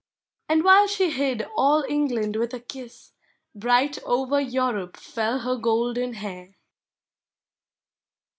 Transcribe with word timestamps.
"And. 0.49 0.63
while 0.63 0.87
she 0.87 1.11
hid 1.11 1.45
all 1.55 1.85
England 1.87 2.35
with 2.35 2.55
a 2.55 2.59
kiss, 2.59 3.11
Bright 3.53 4.01
over 4.03 4.39
Europe 4.41 4.97
fell 4.97 5.41
her 5.41 5.57
golden 5.57 6.15
hair! 6.15 6.55